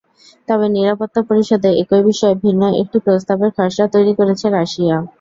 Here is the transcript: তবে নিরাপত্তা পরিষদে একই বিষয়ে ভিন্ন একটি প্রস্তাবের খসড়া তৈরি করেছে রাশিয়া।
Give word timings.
তবে 0.47 0.65
নিরাপত্তা 0.69 1.21
পরিষদে 1.29 1.69
একই 1.81 2.01
বিষয়ে 2.09 2.35
ভিন্ন 2.43 2.61
একটি 2.81 2.97
প্রস্তাবের 3.05 3.51
খসড়া 3.57 3.87
তৈরি 3.95 4.13
করেছে 4.19 4.45
রাশিয়া। 4.49 4.95